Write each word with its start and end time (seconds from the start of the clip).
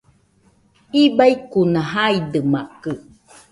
Ibaikuna 1.03 1.79
jaidɨmakɨ 1.91 2.91